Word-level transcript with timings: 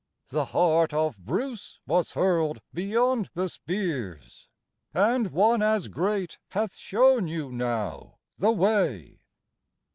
The 0.29 0.45
heart 0.45 0.95
of 0.95 1.15
Bruce 1.15 1.77
was 1.85 2.13
hurled 2.13 2.59
beyond 2.73 3.29
the 3.35 3.47
spears, 3.47 4.49
And 4.95 5.29
one 5.31 5.61
as 5.61 5.89
great 5.89 6.39
hath 6.49 6.73
shown 6.75 7.27
you 7.27 7.51
now 7.51 8.15
the 8.35 8.49
way. 8.51 9.19